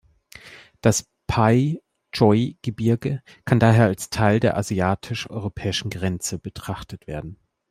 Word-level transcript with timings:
Das 0.81 1.07
Pai-Choi-Gebirge 1.27 3.21
kann 3.45 3.59
daher 3.59 3.85
als 3.85 4.09
Teil 4.09 4.39
der 4.39 4.57
asiatisch-europäischen 4.57 5.91
Grenze 5.91 6.39
betrachtet 6.39 7.05
werden. 7.05 7.37